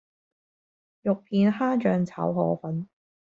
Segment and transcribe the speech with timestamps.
[1.03, 2.87] 肉片蝦醬炒河粉